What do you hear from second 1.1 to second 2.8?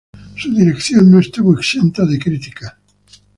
no estuvo exenta de críticas.